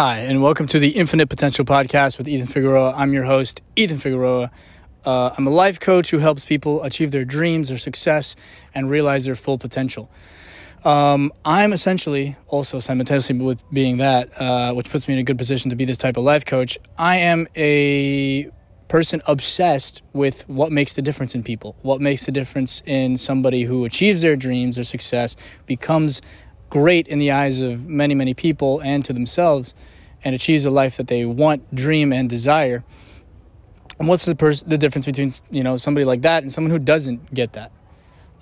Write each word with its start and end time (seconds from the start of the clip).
Hi, 0.00 0.20
and 0.20 0.40
welcome 0.40 0.68
to 0.68 0.78
the 0.78 0.90
Infinite 0.90 1.28
Potential 1.28 1.64
Podcast 1.64 2.18
with 2.18 2.28
Ethan 2.28 2.46
Figueroa. 2.46 2.94
I'm 2.96 3.12
your 3.12 3.24
host, 3.24 3.62
Ethan 3.74 3.98
Figueroa. 3.98 4.48
Uh, 5.04 5.34
I'm 5.36 5.44
a 5.48 5.50
life 5.50 5.80
coach 5.80 6.12
who 6.12 6.18
helps 6.18 6.44
people 6.44 6.84
achieve 6.84 7.10
their 7.10 7.24
dreams, 7.24 7.68
their 7.68 7.78
success, 7.78 8.36
and 8.72 8.88
realize 8.88 9.24
their 9.24 9.34
full 9.34 9.58
potential. 9.58 10.08
Um, 10.84 11.32
I'm 11.44 11.72
essentially 11.72 12.36
also 12.46 12.78
simultaneously 12.78 13.38
with 13.38 13.60
being 13.72 13.96
that, 13.96 14.40
uh, 14.40 14.72
which 14.72 14.88
puts 14.88 15.08
me 15.08 15.14
in 15.14 15.18
a 15.18 15.24
good 15.24 15.36
position 15.36 15.68
to 15.70 15.74
be 15.74 15.84
this 15.84 15.98
type 15.98 16.16
of 16.16 16.22
life 16.22 16.44
coach. 16.44 16.78
I 16.96 17.16
am 17.16 17.48
a 17.56 18.52
person 18.86 19.20
obsessed 19.26 20.02
with 20.12 20.48
what 20.48 20.70
makes 20.70 20.94
the 20.94 21.02
difference 21.02 21.34
in 21.34 21.42
people, 21.42 21.74
what 21.82 22.00
makes 22.00 22.24
the 22.24 22.30
difference 22.30 22.84
in 22.86 23.16
somebody 23.16 23.64
who 23.64 23.84
achieves 23.84 24.22
their 24.22 24.36
dreams, 24.36 24.76
their 24.76 24.84
success, 24.84 25.36
becomes 25.66 26.22
great 26.70 27.08
in 27.08 27.18
the 27.18 27.30
eyes 27.30 27.62
of 27.62 27.86
many, 27.86 28.14
many 28.14 28.34
people 28.34 28.80
and 28.80 29.04
to 29.04 29.12
themselves, 29.12 29.74
and 30.24 30.34
achieves 30.34 30.64
a 30.64 30.70
life 30.70 30.96
that 30.96 31.06
they 31.06 31.24
want, 31.24 31.74
dream, 31.74 32.12
and 32.12 32.28
desire. 32.28 32.84
And 33.98 34.08
what's 34.08 34.24
the 34.24 34.36
pers- 34.36 34.64
the 34.64 34.78
difference 34.78 35.06
between 35.06 35.32
you 35.50 35.62
know 35.62 35.76
somebody 35.76 36.04
like 36.04 36.22
that 36.22 36.42
and 36.42 36.52
someone 36.52 36.70
who 36.70 36.78
doesn't 36.78 37.34
get 37.34 37.54
that? 37.54 37.72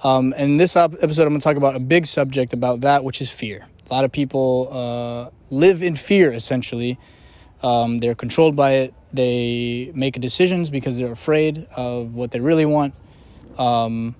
Um, 0.04 0.34
in 0.34 0.56
this 0.58 0.76
op- 0.76 0.94
episode, 1.02 1.22
I'm 1.22 1.30
going 1.30 1.40
to 1.40 1.44
talk 1.44 1.56
about 1.56 1.76
a 1.76 1.80
big 1.80 2.06
subject 2.06 2.52
about 2.52 2.82
that, 2.82 3.04
which 3.04 3.20
is 3.20 3.30
fear. 3.30 3.66
A 3.88 3.94
lot 3.94 4.04
of 4.04 4.12
people 4.12 4.68
uh, 4.70 5.30
live 5.50 5.82
in 5.82 5.94
fear. 5.94 6.32
Essentially, 6.32 6.98
um, 7.62 7.98
they're 7.98 8.14
controlled 8.14 8.56
by 8.56 8.72
it. 8.72 8.94
They 9.12 9.90
make 9.94 10.20
decisions 10.20 10.68
because 10.68 10.98
they're 10.98 11.12
afraid 11.12 11.66
of 11.77 12.14
what 12.14 12.30
they 12.32 12.40
really 12.40 12.66
want. 12.66 12.94
Um, 13.56 14.14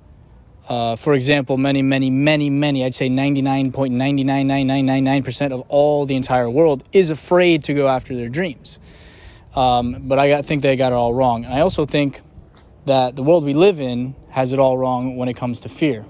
uh, 0.69 0.97
for 0.97 1.15
example, 1.15 1.57
many, 1.57 1.81
many, 1.81 2.11
many, 2.11 2.51
many, 2.51 2.85
I'd 2.85 2.95
say 2.95 3.09
99.99999% 3.09 5.53
of 5.53 5.61
all 5.69 6.07
the 6.07 6.17
entire 6.17 6.51
world 6.51 6.83
is 6.93 7.11
afraid 7.11 7.63
to 7.65 7.75
go 7.75 7.87
after 7.87 8.17
their 8.17 8.29
dreams. 8.29 8.81
Um, 9.55 10.09
but 10.09 10.19
I 10.19 10.29
got, 10.29 10.45
think 10.45 10.63
they 10.63 10.75
got 10.75 10.91
it 10.93 10.97
all 10.97 11.15
wrong. 11.15 11.45
And 11.45 11.55
I 11.55 11.61
also 11.61 11.87
think 11.87 12.21
that 12.85 13.15
the 13.15 13.23
world 13.23 13.45
we 13.45 13.55
live 13.55 13.79
in 13.81 14.17
has 14.31 14.53
it 14.53 14.59
all 14.59 14.77
wrong 14.77 15.15
when 15.17 15.29
it 15.29 15.37
comes 15.37 15.61
to 15.61 15.69
fear. 15.69 16.05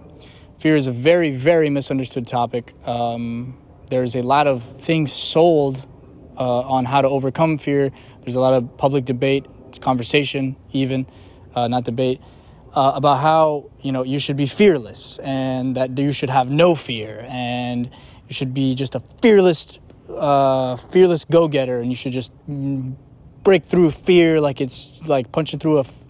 Fear 0.59 0.77
is 0.77 0.87
a 0.87 0.93
very, 0.93 1.33
very 1.33 1.69
misunderstood 1.69 2.27
topic. 2.27 2.73
Um, 2.89 3.59
there's 3.91 4.17
a 4.17 4.23
lot 4.23 4.47
of 4.47 4.63
things 4.63 5.13
sold 5.13 5.87
uh, 6.39 6.61
on 6.61 6.87
how 6.87 7.03
to 7.03 7.09
overcome 7.09 7.59
fear. 7.59 7.93
There's 8.23 8.37
a 8.37 8.41
lot 8.41 8.55
of 8.55 8.79
public 8.79 9.05
debate, 9.05 9.45
conversation, 9.81 10.57
even, 10.73 11.07
uh, 11.55 11.69
not 11.69 11.85
debate 11.85 12.23
uh, 12.77 12.93
about 12.95 13.21
how 13.21 13.71
you 13.81 13.91
know 13.91 14.05
you 14.05 14.19
should 14.19 14.37
be 14.37 14.47
fearless 14.47 15.19
and 15.21 15.75
that 15.75 15.99
you 15.99 16.13
should 16.13 16.31
have 16.31 16.51
no 16.51 16.75
fear 16.75 17.25
and 17.29 17.87
you 18.29 18.35
should 18.35 18.53
be 18.53 18.75
just 18.75 18.95
a 18.95 19.01
fearless 19.23 19.81
uh, 20.11 20.77
fearless 20.77 21.25
go-getter 21.25 21.79
and 21.79 21.89
you 21.91 21.97
should 21.97 22.13
just 22.13 22.33
break 23.43 23.65
through 23.65 23.91
fear 23.91 24.41
like 24.41 24.61
it's 24.61 25.01
like 25.07 25.33
punching 25.33 25.59
through 25.59 25.79
a 25.79 25.81
f- 25.81 26.05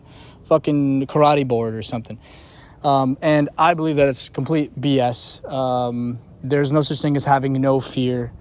fucking 0.44 1.06
karate 1.06 1.46
board 1.46 1.74
or 1.74 1.82
something. 1.82 2.18
Um, 2.82 3.16
and 3.22 3.48
i 3.56 3.72
believe 3.72 3.96
that 3.96 4.08
it's 4.08 4.28
complete 4.28 4.78
bs 4.78 5.50
um, 5.50 6.18
there's 6.42 6.72
no 6.72 6.82
such 6.82 7.00
thing 7.00 7.16
as 7.16 7.24
having 7.24 7.54
no 7.54 7.80
fear. 7.80 8.32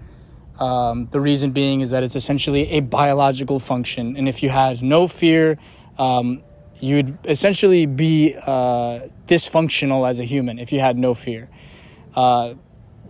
Um, 0.60 1.08
the 1.10 1.20
reason 1.20 1.50
being 1.50 1.80
is 1.80 1.90
that 1.90 2.02
it's 2.02 2.16
essentially 2.16 2.70
a 2.70 2.80
biological 2.80 3.60
function 3.60 4.16
and 4.16 4.28
if 4.28 4.42
you 4.42 4.48
had 4.48 4.82
no 4.82 5.06
fear 5.06 5.58
um, 6.80 6.88
you'd 6.88 7.18
essentially 7.24 7.86
be 7.86 8.34
uh, 8.46 9.08
dysfunctional 9.26 10.08
as 10.08 10.20
a 10.20 10.24
human 10.24 10.58
if 10.58 10.72
you 10.72 10.80
had 10.80 10.96
no 10.98 11.14
fear. 11.14 11.48
Uh, 12.14 12.54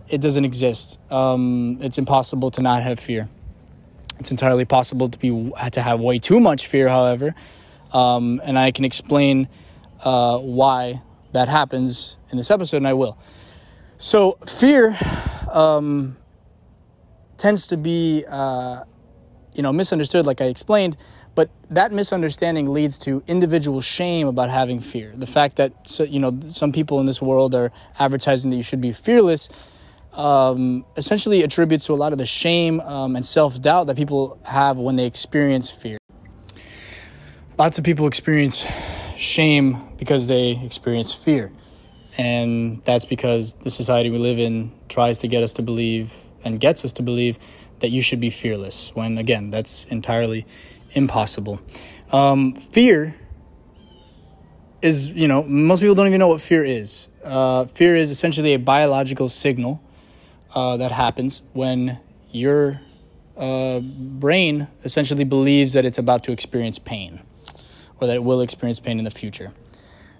it 0.09 0.21
doesn't 0.21 0.45
exist. 0.45 0.99
Um, 1.11 1.79
it's 1.81 1.97
impossible 1.97 2.51
to 2.51 2.61
not 2.61 2.83
have 2.83 2.99
fear. 2.99 3.29
It's 4.19 4.31
entirely 4.31 4.65
possible 4.65 5.09
to 5.09 5.19
be 5.19 5.51
to 5.71 5.81
have 5.81 5.99
way 5.99 6.17
too 6.17 6.39
much 6.39 6.67
fear, 6.67 6.87
however, 6.89 7.35
um, 7.93 8.41
and 8.43 8.57
I 8.57 8.71
can 8.71 8.83
explain 8.83 9.47
uh, 10.03 10.39
why 10.39 11.01
that 11.33 11.47
happens 11.49 12.17
in 12.31 12.37
this 12.37 12.49
episode, 12.49 12.77
and 12.77 12.87
I 12.87 12.93
will. 12.93 13.17
So 13.99 14.37
fear 14.47 14.97
um, 15.51 16.17
tends 17.37 17.67
to 17.67 17.77
be, 17.77 18.25
uh, 18.27 18.83
you 19.53 19.61
know, 19.61 19.71
misunderstood, 19.71 20.25
like 20.25 20.41
I 20.41 20.45
explained 20.45 20.97
but 21.37 21.51
that 21.69 21.91
misunderstanding 21.91 22.73
leads 22.73 22.97
to 22.97 23.21
individual 23.27 23.79
shame 23.79 24.25
about 24.27 24.49
having 24.49 24.79
fear. 24.79 25.13
The 25.15 25.27
fact 25.27 25.57
that 25.57 25.99
you 26.09 26.19
know 26.19 26.35
some 26.47 26.71
people 26.71 26.99
in 26.99 27.05
this 27.05 27.21
world 27.21 27.53
are 27.53 27.71
advertising 27.99 28.49
that 28.49 28.57
you 28.57 28.63
should 28.63 28.81
be 28.81 28.91
fearless 28.91 29.47
um, 30.13 30.83
essentially 30.95 31.43
attributes 31.43 31.85
to 31.85 31.93
a 31.93 31.99
lot 32.03 32.11
of 32.11 32.17
the 32.17 32.25
shame 32.25 32.79
um, 32.79 33.15
and 33.15 33.23
self 33.23 33.61
doubt 33.61 33.85
that 33.85 33.95
people 33.95 34.39
have 34.45 34.77
when 34.77 34.95
they 34.95 35.05
experience 35.05 35.69
fear. 35.69 35.99
Lots 37.59 37.77
of 37.77 37.85
people 37.85 38.07
experience 38.07 38.65
shame 39.15 39.77
because 39.97 40.25
they 40.25 40.59
experience 40.65 41.13
fear. 41.13 41.51
And 42.17 42.83
that's 42.83 43.05
because 43.05 43.53
the 43.53 43.69
society 43.69 44.09
we 44.09 44.17
live 44.17 44.39
in 44.39 44.71
tries 44.89 45.19
to 45.19 45.27
get 45.27 45.43
us 45.43 45.53
to 45.53 45.61
believe 45.61 46.11
and 46.43 46.59
gets 46.59 46.83
us 46.83 46.93
to 46.93 47.03
believe 47.03 47.37
that 47.79 47.89
you 47.89 48.01
should 48.01 48.19
be 48.19 48.31
fearless, 48.31 48.91
when 48.95 49.19
again, 49.19 49.51
that's 49.51 49.85
entirely 49.85 50.47
impossible. 50.91 51.61
Um, 52.11 52.53
fear 52.53 53.15
is, 54.81 55.11
you 55.11 55.27
know, 55.27 55.43
most 55.43 55.79
people 55.79 55.95
don't 55.95 56.07
even 56.07 56.19
know 56.19 56.27
what 56.27 56.41
fear 56.41 56.63
is. 56.63 57.09
Uh, 57.23 57.65
fear 57.65 57.95
is 57.95 58.09
essentially 58.09 58.53
a 58.53 58.59
biological 58.59 59.29
signal 59.29 59.81
uh, 60.53 60.77
that 60.77 60.91
happens 60.91 61.41
when 61.53 61.99
your 62.31 62.79
uh, 63.35 63.79
brain 63.79 64.67
essentially 64.83 65.23
believes 65.23 65.73
that 65.73 65.85
it's 65.85 65.97
about 65.97 66.23
to 66.23 66.31
experience 66.31 66.79
pain 66.79 67.21
or 67.99 68.07
that 68.07 68.15
it 68.15 68.23
will 68.23 68.41
experience 68.41 68.79
pain 68.79 68.99
in 68.99 69.05
the 69.05 69.11
future. 69.11 69.53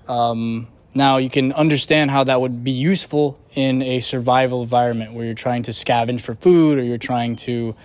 Um, 0.07 0.67
now, 0.93 1.17
you 1.17 1.29
can 1.29 1.53
understand 1.53 2.09
how 2.09 2.23
that 2.23 2.41
would 2.41 2.63
be 2.63 2.71
useful 2.71 3.39
in 3.53 3.81
a 3.81 3.99
survival 3.99 4.63
environment 4.63 5.13
where 5.13 5.25
you're 5.25 5.35
trying 5.35 5.63
to 5.63 5.71
scavenge 5.71 6.21
for 6.21 6.33
food 6.33 6.79
or 6.79 6.83
you're 6.83 6.97
trying 6.97 7.35
to 7.37 7.75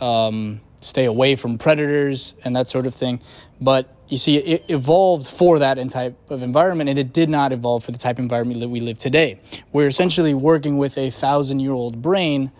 um, 0.00 0.60
stay 0.80 1.04
away 1.04 1.36
from 1.36 1.58
predators 1.58 2.34
and 2.44 2.54
that 2.56 2.68
sort 2.68 2.86
of 2.86 2.94
thing. 2.94 3.20
But 3.60 3.92
you 4.08 4.18
see, 4.18 4.36
it 4.36 4.64
evolved 4.68 5.26
for 5.26 5.58
that 5.58 5.74
type 5.90 6.16
of 6.30 6.42
environment, 6.42 6.88
and 6.88 6.98
it 6.98 7.12
did 7.12 7.28
not 7.28 7.52
evolve 7.52 7.84
for 7.84 7.90
the 7.90 7.98
type 7.98 8.18
of 8.18 8.22
environment 8.22 8.60
that 8.60 8.68
we 8.68 8.80
live 8.80 8.98
today. 8.98 9.40
We're 9.72 9.88
essentially 9.88 10.34
working 10.34 10.78
with 10.78 10.96
a 10.96 11.10
thousand 11.10 11.60
year 11.60 11.72
old 11.72 12.02
brain, 12.02 12.52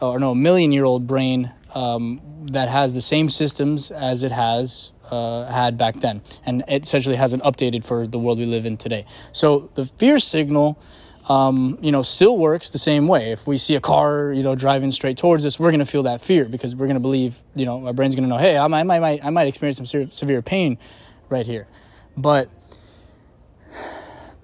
or 0.00 0.18
no, 0.18 0.32
a 0.32 0.34
million 0.34 0.72
year 0.72 0.84
old 0.84 1.06
brain 1.06 1.52
um, 1.74 2.20
that 2.50 2.68
has 2.68 2.94
the 2.94 3.00
same 3.00 3.28
systems 3.28 3.90
as 3.90 4.22
it 4.22 4.32
has 4.32 4.92
uh, 5.10 5.46
had 5.46 5.78
back 5.78 6.00
then, 6.00 6.20
and 6.44 6.62
it 6.68 6.82
essentially 6.82 7.16
hasn't 7.16 7.42
updated 7.42 7.84
for 7.84 8.06
the 8.06 8.18
world 8.18 8.38
we 8.38 8.46
live 8.46 8.66
in 8.66 8.76
today. 8.76 9.06
So 9.32 9.70
the 9.74 9.86
fear 9.86 10.18
signal 10.18 10.78
um, 11.28 11.78
you 11.80 11.92
know, 11.92 12.02
still 12.02 12.36
works 12.36 12.70
the 12.70 12.78
same 12.78 13.06
way. 13.06 13.30
If 13.32 13.46
we 13.46 13.58
see 13.58 13.76
a 13.76 13.80
car, 13.80 14.32
you 14.32 14.42
know, 14.42 14.54
driving 14.54 14.90
straight 14.90 15.16
towards 15.16 15.46
us, 15.46 15.58
we're 15.58 15.70
going 15.70 15.80
to 15.80 15.86
feel 15.86 16.02
that 16.04 16.20
fear 16.20 16.46
because 16.46 16.74
we're 16.74 16.86
going 16.86 16.96
to 16.96 17.00
believe, 17.00 17.42
you 17.54 17.64
know, 17.64 17.86
our 17.86 17.92
brain's 17.92 18.14
going 18.14 18.24
to 18.24 18.28
know, 18.28 18.38
hey, 18.38 18.58
I 18.58 18.66
might, 18.66 18.80
I 18.80 18.98
might, 18.98 19.24
I 19.24 19.30
might 19.30 19.46
experience 19.46 19.76
some 19.76 19.86
severe, 19.86 20.10
severe 20.10 20.42
pain 20.42 20.78
right 21.28 21.46
here. 21.46 21.68
But 22.16 22.48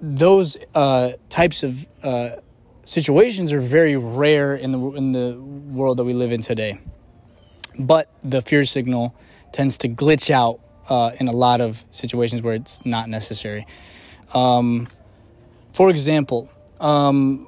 those 0.00 0.56
uh, 0.75 1.12
types 1.28 1.62
of 1.65 1.87
uh, 2.03 2.37
situations 2.84 3.53
are 3.53 3.60
very 3.60 3.97
rare 3.97 4.55
in 4.55 4.72
the 4.72 4.78
in 4.78 5.12
the 5.12 5.37
world 5.39 5.99
that 5.99 6.05
we 6.05 6.12
live 6.12 6.33
in 6.33 6.41
today. 6.41 6.81
But 7.78 8.10
the 8.22 8.41
fear 8.41 8.65
signal 8.65 9.15
tends 9.53 9.78
to 9.78 9.89
glitch 9.89 10.31
out 10.31 10.60
uh, 10.89 11.12
in 11.19 11.28
a 11.28 11.33
lot 11.33 11.60
of 11.60 11.84
situations 11.91 12.43
where 12.43 12.55
it's 12.55 12.84
not 12.87 13.09
necessary. 13.09 13.66
Um, 14.34 14.89
for 15.72 15.91
example, 15.91 16.51
um, 16.80 17.47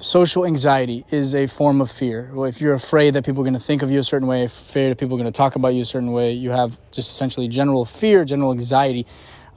social 0.00 0.44
anxiety 0.44 1.04
is 1.10 1.34
a 1.34 1.46
form 1.46 1.80
of 1.80 1.90
fear. 1.90 2.30
Well, 2.34 2.46
if 2.46 2.60
you're 2.60 2.74
afraid 2.74 3.14
that 3.14 3.24
people 3.24 3.42
are 3.42 3.44
going 3.44 3.54
to 3.54 3.60
think 3.60 3.82
of 3.82 3.90
you 3.90 3.98
a 3.98 4.04
certain 4.04 4.28
way, 4.28 4.44
afraid 4.44 4.90
that 4.90 4.98
people 4.98 5.16
are 5.16 5.20
going 5.20 5.32
to 5.32 5.36
talk 5.36 5.56
about 5.56 5.68
you 5.68 5.82
a 5.82 5.86
certain 5.86 6.12
way, 6.12 6.32
you 6.32 6.50
have 6.50 6.78
just 6.90 7.10
essentially 7.10 7.48
general 7.48 7.84
fear, 7.84 8.24
general 8.24 8.52
anxiety 8.52 9.06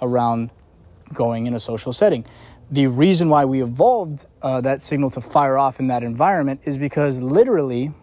around 0.02 0.52
going 1.14 1.48
in 1.48 1.54
a 1.54 1.60
social 1.60 1.94
setting. 1.94 2.26
The 2.72 2.88
reason 2.88 3.30
why 3.30 3.46
we 3.46 3.62
evolved 3.62 4.26
uh, 4.42 4.62
that 4.62 4.82
signal 4.82 5.12
to 5.12 5.22
fire 5.22 5.58
off 5.58 5.80
in 5.80 5.88
that 5.88 6.04
environment 6.04 6.62
is 6.66 6.78
because 6.78 7.22
literally, 7.22 7.94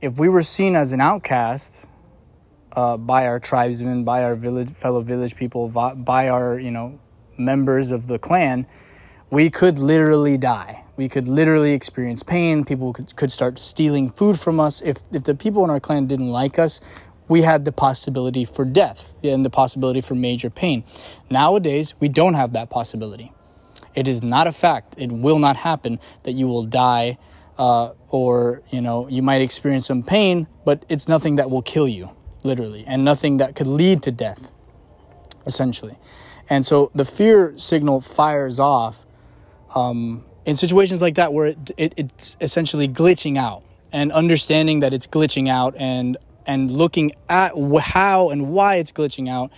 if 0.00 0.18
we 0.18 0.28
were 0.28 0.42
seen 0.42 0.76
as 0.76 0.92
an 0.92 1.00
outcast 1.00 1.86
uh, 2.72 2.96
by 2.96 3.26
our 3.26 3.38
tribesmen, 3.38 4.04
by 4.04 4.24
our 4.24 4.34
village 4.34 4.70
fellow 4.70 5.00
village 5.00 5.36
people, 5.36 5.68
by 5.68 6.28
our 6.28 6.58
you 6.58 6.70
know 6.70 6.98
members 7.38 7.90
of 7.90 8.06
the 8.06 8.18
clan, 8.18 8.66
we 9.30 9.50
could 9.50 9.78
literally 9.78 10.38
die. 10.38 10.84
We 10.96 11.08
could 11.08 11.28
literally 11.28 11.72
experience 11.72 12.22
pain. 12.22 12.64
People 12.64 12.92
could, 12.92 13.14
could 13.16 13.32
start 13.32 13.58
stealing 13.58 14.10
food 14.10 14.38
from 14.38 14.60
us. 14.60 14.80
If, 14.80 14.98
if 15.12 15.24
the 15.24 15.34
people 15.34 15.62
in 15.64 15.70
our 15.70 15.80
clan 15.80 16.06
didn't 16.06 16.30
like 16.30 16.58
us, 16.58 16.80
we 17.28 17.42
had 17.42 17.64
the 17.64 17.72
possibility 17.72 18.44
for 18.44 18.64
death 18.64 19.14
and 19.22 19.44
the 19.44 19.50
possibility 19.50 20.00
for 20.00 20.14
major 20.14 20.48
pain. 20.48 20.84
Nowadays, 21.28 21.94
we 21.98 22.08
don't 22.08 22.34
have 22.34 22.52
that 22.52 22.70
possibility. 22.70 23.32
It 23.94 24.06
is 24.06 24.22
not 24.22 24.46
a 24.46 24.52
fact. 24.52 24.94
It 24.98 25.10
will 25.10 25.38
not 25.38 25.56
happen 25.56 25.98
that 26.22 26.32
you 26.32 26.46
will 26.46 26.64
die 26.64 27.18
uh, 27.58 27.92
or 28.10 28.62
you 28.70 28.82
know 28.82 29.08
you 29.08 29.22
might 29.22 29.40
experience 29.40 29.86
some 29.86 30.02
pain, 30.02 30.46
but 30.64 30.84
it's 30.88 31.08
nothing 31.08 31.36
that 31.36 31.50
will 31.50 31.62
kill 31.62 31.88
you, 31.88 32.10
literally, 32.42 32.84
and 32.86 33.04
nothing 33.04 33.38
that 33.38 33.56
could 33.56 33.66
lead 33.66 34.02
to 34.02 34.12
death, 34.12 34.52
essentially. 35.46 35.96
And 36.48 36.64
so 36.64 36.90
the 36.94 37.06
fear 37.06 37.54
signal 37.56 38.02
fires 38.02 38.60
off 38.60 39.05
um, 39.74 40.24
in 40.44 40.56
situations 40.56 41.02
like 41.02 41.16
that 41.16 41.32
where 41.32 41.48
it, 41.48 41.70
it, 41.76 41.94
it's 41.96 42.36
essentially 42.40 42.88
glitching 42.88 43.36
out 43.36 43.62
and 43.92 44.12
understanding 44.12 44.80
that 44.80 44.92
it's 44.92 45.06
glitching 45.06 45.48
out 45.48 45.74
and 45.76 46.16
and 46.46 46.70
looking 46.70 47.12
at 47.28 47.52
how 47.80 48.30
and 48.30 48.48
why 48.48 48.76
it's 48.76 48.92
glitching 48.92 49.28
out 49.28 49.50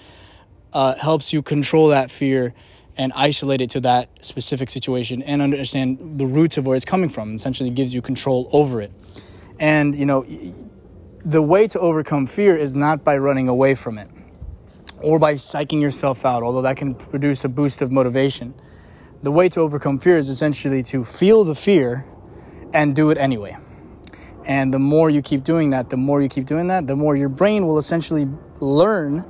uh, 0.72 0.94
helps 0.94 1.32
you 1.32 1.42
control 1.42 1.88
that 1.88 2.10
fear 2.10 2.54
and 2.96 3.12
isolate 3.14 3.60
it 3.60 3.70
to 3.70 3.80
that 3.80 4.08
specific 4.24 4.70
situation 4.70 5.22
and 5.22 5.40
understand 5.40 6.18
the 6.18 6.26
roots 6.26 6.56
of 6.56 6.66
where 6.66 6.76
it's 6.76 6.84
coming 6.84 7.08
from. 7.08 7.34
Essentially, 7.34 7.70
gives 7.70 7.94
you 7.94 8.02
control 8.02 8.48
over 8.52 8.80
it. 8.80 8.90
And 9.60 9.94
you 9.94 10.06
know, 10.06 10.24
the 11.24 11.42
way 11.42 11.68
to 11.68 11.78
overcome 11.78 12.26
fear 12.26 12.56
is 12.56 12.74
not 12.74 13.04
by 13.04 13.18
running 13.18 13.48
away 13.48 13.74
from 13.74 13.98
it 13.98 14.08
or 15.00 15.18
by 15.18 15.34
psyching 15.34 15.80
yourself 15.80 16.24
out, 16.24 16.42
although 16.42 16.62
that 16.62 16.76
can 16.76 16.94
produce 16.94 17.44
a 17.44 17.48
boost 17.48 17.82
of 17.82 17.92
motivation. 17.92 18.54
The 19.22 19.32
way 19.32 19.48
to 19.50 19.60
overcome 19.60 19.98
fear 19.98 20.16
is 20.16 20.28
essentially 20.28 20.82
to 20.84 21.04
feel 21.04 21.44
the 21.44 21.54
fear 21.54 22.06
and 22.72 22.94
do 22.94 23.10
it 23.10 23.18
anyway. 23.18 23.56
And 24.46 24.72
the 24.72 24.78
more 24.78 25.10
you 25.10 25.22
keep 25.22 25.44
doing 25.44 25.70
that, 25.70 25.90
the 25.90 25.96
more 25.96 26.22
you 26.22 26.28
keep 26.28 26.46
doing 26.46 26.68
that, 26.68 26.86
the 26.86 26.96
more 26.96 27.16
your 27.16 27.28
brain 27.28 27.66
will 27.66 27.78
essentially 27.78 28.26
learn 28.60 29.24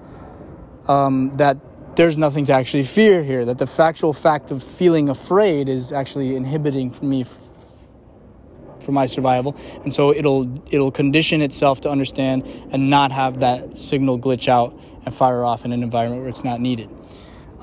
um, 0.88 1.32
that 1.32 1.56
there's 1.96 2.16
nothing 2.16 2.44
to 2.46 2.52
actually 2.52 2.84
fear 2.84 3.24
here, 3.24 3.44
that 3.44 3.58
the 3.58 3.66
factual 3.66 4.12
fact 4.12 4.50
of 4.50 4.62
feeling 4.62 5.08
afraid 5.08 5.68
is 5.68 5.92
actually 5.92 6.36
inhibiting 6.36 6.90
for 6.90 7.06
me 7.06 7.24
for 7.24 8.92
my 8.92 9.06
survival. 9.06 9.56
And 9.82 9.92
so 9.92 10.12
it'll 10.12 10.48
it'll 10.72 10.92
condition 10.92 11.42
itself 11.42 11.80
to 11.82 11.90
understand 11.90 12.44
and 12.72 12.88
not 12.88 13.10
have 13.10 13.40
that 13.40 13.76
signal 13.76 14.18
glitch 14.18 14.48
out 14.48 14.78
and 15.04 15.12
fire 15.12 15.44
off 15.44 15.64
in 15.64 15.72
an 15.72 15.82
environment 15.82 16.22
where 16.22 16.28
it's 16.28 16.44
not 16.44 16.60
needed. 16.60 16.88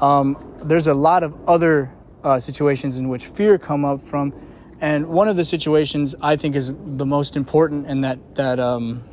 Um, 0.02 0.54
there's 0.66 0.88
a 0.88 0.94
lot 0.94 1.24
of 1.24 1.34
other 1.48 1.95
uh, 2.26 2.40
situations 2.40 2.98
in 2.98 3.08
which 3.08 3.28
fear 3.28 3.58
come 3.58 3.86
up 3.86 4.02
from, 4.02 4.34
and 4.82 5.08
one 5.08 5.28
of 5.28 5.38
the 5.38 5.46
situations 5.46 6.16
I 6.22 6.36
think 6.36 6.56
is 6.56 6.74
the 6.74 7.06
most 7.06 7.38
important 7.38 7.86
and 7.88 8.04
that 8.04 8.36
that 8.36 8.60
um, 8.60 9.04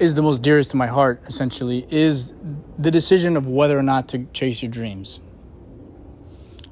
is 0.00 0.14
the 0.14 0.22
most 0.22 0.42
dearest 0.42 0.70
to 0.72 0.76
my 0.76 0.86
heart, 0.86 1.22
essentially, 1.26 1.86
is 1.90 2.34
the 2.78 2.90
decision 2.90 3.36
of 3.36 3.46
whether 3.46 3.78
or 3.78 3.82
not 3.82 4.08
to 4.08 4.26
chase 4.32 4.62
your 4.62 4.70
dreams. 4.70 5.20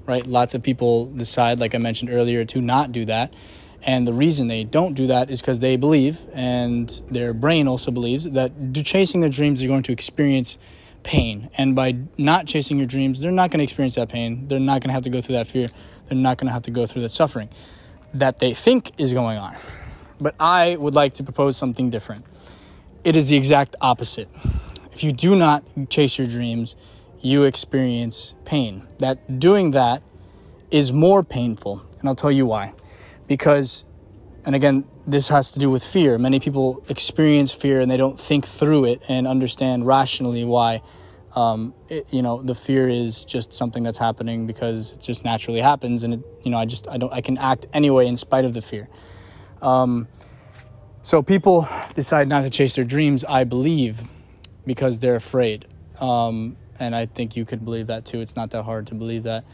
Right? 0.06 0.26
Lots 0.26 0.54
of 0.54 0.62
people 0.62 1.06
decide, 1.06 1.58
like 1.58 1.74
I 1.74 1.78
mentioned 1.78 2.10
earlier, 2.10 2.44
to 2.46 2.60
not 2.60 2.92
do 2.92 3.04
that. 3.06 3.34
And 3.82 4.06
the 4.06 4.12
reason 4.12 4.46
they 4.46 4.64
don't 4.64 4.94
do 4.94 5.08
that 5.08 5.30
is 5.30 5.40
because 5.40 5.60
they 5.60 5.76
believe, 5.76 6.20
and 6.32 6.88
their 7.10 7.34
brain 7.34 7.68
also 7.68 7.90
believes, 7.90 8.30
that 8.30 8.52
chasing 8.72 9.20
their 9.20 9.30
dreams, 9.30 9.60
they're 9.60 9.68
going 9.68 9.82
to 9.82 9.92
experience 9.92 10.58
pain. 11.06 11.48
And 11.56 11.74
by 11.74 11.96
not 12.18 12.46
chasing 12.46 12.76
your 12.76 12.86
dreams, 12.86 13.20
they're 13.20 13.30
not 13.32 13.50
going 13.50 13.58
to 13.58 13.64
experience 13.64 13.94
that 13.94 14.08
pain. 14.08 14.48
They're 14.48 14.58
not 14.58 14.82
going 14.82 14.88
to 14.88 14.94
have 14.94 15.04
to 15.04 15.10
go 15.10 15.20
through 15.22 15.36
that 15.36 15.46
fear. 15.46 15.68
They're 16.08 16.18
not 16.18 16.36
going 16.36 16.48
to 16.48 16.52
have 16.52 16.62
to 16.62 16.70
go 16.70 16.84
through 16.84 17.02
the 17.02 17.08
suffering 17.08 17.48
that 18.12 18.38
they 18.38 18.52
think 18.52 18.92
is 18.98 19.12
going 19.12 19.38
on. 19.38 19.56
But 20.20 20.34
I 20.40 20.76
would 20.76 20.94
like 20.94 21.14
to 21.14 21.22
propose 21.22 21.56
something 21.56 21.90
different 21.90 22.24
it 23.06 23.14
is 23.14 23.28
the 23.28 23.36
exact 23.36 23.76
opposite. 23.80 24.28
If 24.92 25.04
you 25.04 25.12
do 25.12 25.36
not 25.36 25.62
chase 25.88 26.18
your 26.18 26.26
dreams, 26.26 26.74
you 27.20 27.44
experience 27.44 28.34
pain. 28.44 28.88
That 28.98 29.38
doing 29.38 29.70
that 29.70 30.02
is 30.72 30.92
more 30.92 31.22
painful, 31.22 31.82
and 32.00 32.08
I'll 32.08 32.16
tell 32.16 32.32
you 32.32 32.46
why. 32.46 32.74
Because, 33.28 33.84
and 34.44 34.56
again, 34.56 34.84
this 35.06 35.28
has 35.28 35.52
to 35.52 35.58
do 35.58 35.70
with 35.70 35.84
fear. 35.84 36.18
Many 36.18 36.40
people 36.40 36.82
experience 36.88 37.52
fear 37.52 37.80
and 37.80 37.90
they 37.90 37.96
don't 37.96 38.18
think 38.18 38.44
through 38.44 38.86
it 38.86 39.02
and 39.08 39.26
understand 39.26 39.86
rationally 39.86 40.44
why. 40.44 40.82
Um, 41.34 41.74
it, 41.88 42.06
you 42.10 42.22
know, 42.22 42.42
the 42.42 42.54
fear 42.54 42.88
is 42.88 43.24
just 43.24 43.52
something 43.52 43.82
that's 43.82 43.98
happening 43.98 44.46
because 44.46 44.94
it 44.94 45.02
just 45.02 45.22
naturally 45.22 45.60
happens, 45.60 46.02
and 46.02 46.14
it, 46.14 46.20
you 46.42 46.50
know, 46.50 46.56
I 46.56 46.64
just 46.64 46.88
I 46.88 46.96
don't 46.96 47.12
I 47.12 47.20
can 47.20 47.36
act 47.36 47.66
anyway 47.74 48.06
in 48.06 48.16
spite 48.16 48.46
of 48.46 48.54
the 48.54 48.62
fear. 48.62 48.88
Um, 49.60 50.08
so 51.02 51.22
people 51.22 51.68
decide 51.94 52.26
not 52.26 52.42
to 52.44 52.50
chase 52.50 52.74
their 52.74 52.84
dreams, 52.84 53.22
I 53.24 53.44
believe, 53.44 54.02
because 54.64 54.98
they're 55.00 55.16
afraid. 55.16 55.66
Um, 56.00 56.56
and 56.80 56.96
I 56.96 57.06
think 57.06 57.36
you 57.36 57.44
could 57.44 57.64
believe 57.64 57.86
that 57.88 58.04
too. 58.04 58.20
It's 58.20 58.34
not 58.34 58.50
that 58.50 58.64
hard 58.64 58.86
to 58.88 58.94
believe 58.94 59.22
that. 59.24 59.44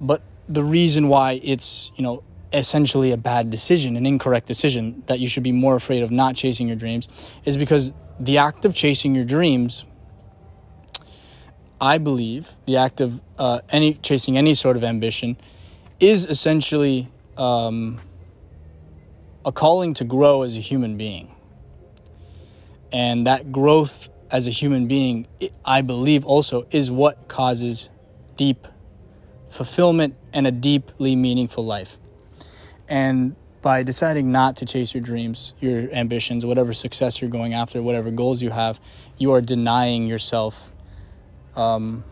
But 0.00 0.22
the 0.48 0.62
reason 0.62 1.08
why 1.08 1.40
it's, 1.42 1.90
you 1.96 2.02
know, 2.02 2.22
essentially 2.52 3.12
a 3.12 3.16
bad 3.16 3.50
decision, 3.50 3.96
an 3.96 4.06
incorrect 4.06 4.46
decision, 4.46 5.02
that 5.06 5.20
you 5.20 5.28
should 5.28 5.42
be 5.42 5.52
more 5.52 5.76
afraid 5.76 6.02
of 6.02 6.10
not 6.10 6.36
chasing 6.36 6.66
your 6.66 6.76
dreams, 6.76 7.08
is 7.44 7.56
because 7.56 7.92
the 8.20 8.38
act 8.38 8.64
of 8.64 8.74
chasing 8.74 9.14
your 9.14 9.24
dreams, 9.24 9.84
I 11.80 11.98
believe, 11.98 12.52
the 12.66 12.76
act 12.76 13.00
of 13.00 13.20
uh, 13.38 13.60
any 13.70 13.94
chasing 13.94 14.38
any 14.38 14.54
sort 14.54 14.76
of 14.76 14.84
ambition, 14.84 15.36
is 16.00 16.26
essentially 16.26 17.08
um, 17.36 17.98
a 19.44 19.52
calling 19.52 19.94
to 19.94 20.04
grow 20.04 20.42
as 20.42 20.56
a 20.56 20.60
human 20.60 20.96
being. 20.96 21.34
And 22.92 23.26
that 23.26 23.52
growth 23.52 24.08
as 24.30 24.46
a 24.46 24.50
human 24.50 24.86
being, 24.86 25.26
I 25.64 25.82
believe 25.82 26.24
also, 26.24 26.66
is 26.70 26.90
what 26.90 27.28
causes 27.28 27.90
deep 28.36 28.66
fulfillment 29.50 30.16
and 30.32 30.46
a 30.46 30.50
deeply 30.50 31.16
meaningful 31.16 31.64
life. 31.64 31.98
And 32.88 33.36
by 33.62 33.82
deciding 33.82 34.30
not 34.30 34.56
to 34.58 34.64
chase 34.64 34.94
your 34.94 35.02
dreams, 35.02 35.54
your 35.60 35.90
ambitions, 35.92 36.46
whatever 36.46 36.72
success 36.72 37.20
you're 37.20 37.30
going 37.30 37.52
after, 37.52 37.82
whatever 37.82 38.10
goals 38.10 38.42
you 38.42 38.50
have, 38.50 38.78
you 39.18 39.32
are 39.32 39.40
denying 39.40 40.06
yourself. 40.06 40.72
Um, 41.56 42.04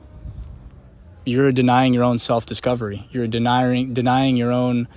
you're 1.25 1.53
denying 1.53 1.95
your 1.95 2.03
own 2.03 2.19
self 2.19 2.45
discovery. 2.45 3.07
You're 3.11 3.29
denying 3.29 3.95
denying 3.95 4.37
your 4.37 4.53
own 4.53 4.89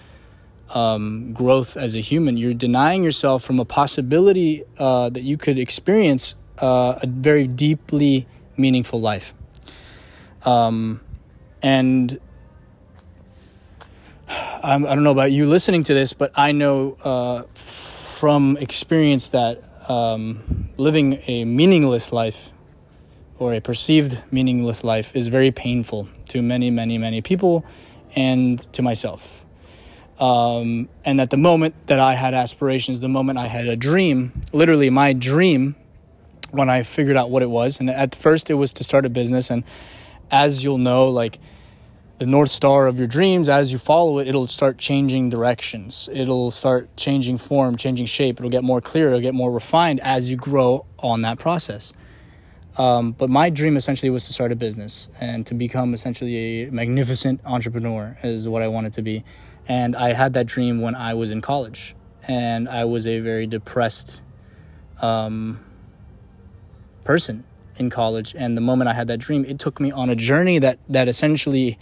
um, 0.73 1.33
growth 1.33 1.77
as 1.77 1.95
a 1.95 1.99
human. 1.99 2.37
You're 2.37 2.53
denying 2.53 3.03
yourself 3.03 3.43
from 3.43 3.59
a 3.59 3.65
possibility 3.65 4.63
uh, 4.77 5.09
that 5.09 5.21
you 5.21 5.37
could 5.37 5.59
experience 5.59 6.35
uh, 6.59 6.99
a 7.01 7.07
very 7.07 7.47
deeply 7.47 8.27
meaningful 8.57 8.99
life. 8.99 9.33
Um, 10.43 11.01
and 11.61 12.19
I 14.63 14.77
do 14.77 14.83
not 14.83 14.99
know 14.99 15.11
about 15.11 15.31
you 15.31 15.45
listening 15.45 15.83
to 15.85 15.93
this, 15.93 16.13
but 16.13 16.31
I 16.35 16.51
know 16.51 16.97
uh, 17.03 17.43
from 17.53 18.57
experience 18.57 19.29
that 19.31 19.63
um, 19.89 20.69
living 20.77 21.21
a 21.27 21.45
meaningless 21.45 22.11
life 22.11 22.51
or 23.39 23.53
a 23.53 23.61
perceived 23.61 24.21
meaningless 24.31 24.83
life 24.83 25.15
is 25.15 25.27
very 25.27 25.51
painful 25.51 26.09
to 26.29 26.41
many, 26.41 26.69
many, 26.71 26.97
many 26.97 27.21
people 27.21 27.65
and 28.15 28.59
to 28.73 28.81
myself. 28.81 29.45
Um, 30.19 30.89
and 31.05 31.21
at 31.21 31.29
the 31.29 31.37
moment 31.37 31.75
that 31.87 31.99
I 31.99 32.15
had 32.15 32.33
aspirations, 32.33 33.01
the 33.01 33.09
moment 33.09 33.37
I 33.37 33.47
had 33.47 33.67
a 33.67 33.75
dream, 33.75 34.41
literally 34.51 34.89
my 34.89 35.13
dream, 35.13 35.75
when 36.51 36.69
I 36.69 36.81
figured 36.81 37.17
out 37.17 37.29
what 37.29 37.43
it 37.43 37.49
was, 37.49 37.79
and 37.79 37.89
at 37.89 38.15
first 38.15 38.49
it 38.49 38.55
was 38.55 38.73
to 38.73 38.83
start 38.83 39.05
a 39.05 39.09
business. 39.09 39.51
And 39.51 39.63
as 40.31 40.63
you'll 40.63 40.77
know, 40.77 41.09
like 41.09 41.39
the 42.17 42.25
North 42.25 42.49
Star 42.49 42.87
of 42.87 42.97
your 42.97 43.07
dreams, 43.07 43.47
as 43.47 43.71
you 43.71 43.77
follow 43.77 44.17
it, 44.19 44.27
it'll 44.27 44.47
start 44.47 44.77
changing 44.77 45.29
directions. 45.29 46.09
It'll 46.11 46.49
start 46.49 46.89
changing 46.97 47.37
form, 47.37 47.75
changing 47.75 48.07
shape. 48.07 48.39
It'll 48.39 48.49
get 48.49 48.63
more 48.63 48.81
clear, 48.81 49.09
it'll 49.09 49.21
get 49.21 49.35
more 49.35 49.51
refined 49.51 49.99
as 49.99 50.31
you 50.31 50.37
grow 50.37 50.85
on 50.99 51.21
that 51.21 51.37
process. 51.37 51.93
Um, 52.77 53.11
but 53.11 53.29
my 53.29 53.49
dream 53.49 53.75
essentially 53.75 54.09
was 54.09 54.25
to 54.25 54.33
start 54.33 54.51
a 54.51 54.55
business 54.55 55.09
and 55.19 55.45
to 55.47 55.53
become 55.53 55.93
essentially 55.93 56.63
a 56.63 56.71
magnificent 56.71 57.41
entrepreneur, 57.45 58.17
is 58.23 58.47
what 58.47 58.61
I 58.61 58.67
wanted 58.67 58.93
to 58.93 59.01
be. 59.01 59.23
And 59.67 59.95
I 59.95 60.13
had 60.13 60.33
that 60.33 60.45
dream 60.45 60.81
when 60.81 60.95
I 60.95 61.13
was 61.13 61.31
in 61.31 61.41
college. 61.41 61.95
And 62.27 62.67
I 62.67 62.85
was 62.85 63.07
a 63.07 63.19
very 63.19 63.47
depressed 63.47 64.21
um, 65.01 65.59
person 67.03 67.45
in 67.77 67.89
college. 67.89 68.35
And 68.37 68.57
the 68.57 68.61
moment 68.61 68.89
I 68.89 68.93
had 68.93 69.07
that 69.07 69.19
dream, 69.19 69.45
it 69.45 69.59
took 69.59 69.79
me 69.79 69.91
on 69.91 70.09
a 70.09 70.15
journey 70.15 70.59
that, 70.59 70.79
that 70.89 71.07
essentially 71.07 71.79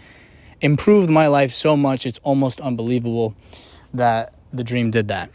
improved 0.66 1.10
my 1.10 1.28
life 1.28 1.52
so 1.52 1.78
much, 1.78 2.06
it's 2.06 2.20
almost 2.24 2.60
unbelievable 2.60 3.36
that 3.94 4.36
the 4.52 4.64
dream 4.64 4.92
did 4.92 5.08
that. 5.08 5.30